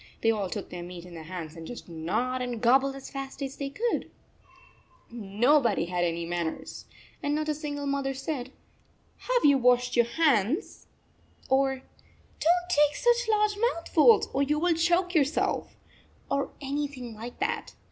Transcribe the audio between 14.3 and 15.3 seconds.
or you will choke